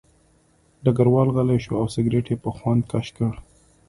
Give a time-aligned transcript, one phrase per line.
[0.83, 3.33] ډګروال غلی شو او سګرټ یې په خوند کش کړ